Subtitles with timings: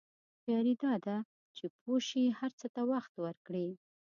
[0.35, 1.17] هوښیاري دا ده
[1.55, 3.67] چې پوه شې هر څه ته وخت ورکړې.